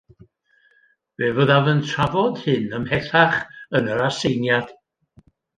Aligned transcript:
Fe 1.17 1.27
fyddaf 1.39 1.69
yn 1.75 1.83
trafod 1.91 2.41
hyn 2.45 2.65
ymhellach 2.79 3.39
yn 3.81 3.93
yr 3.97 4.05
aseiniad 4.11 4.77